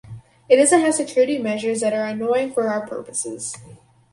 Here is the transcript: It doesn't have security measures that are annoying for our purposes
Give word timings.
It 0.49 0.55
doesn't 0.55 0.79
have 0.81 0.95
security 0.95 1.37
measures 1.37 1.81
that 1.81 1.93
are 1.93 2.05
annoying 2.05 2.53
for 2.53 2.69
our 2.69 2.87
purposes 2.87 3.55